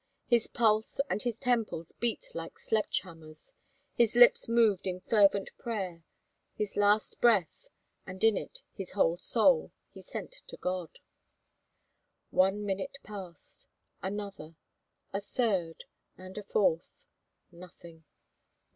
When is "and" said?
1.11-1.21, 8.07-8.23, 16.17-16.35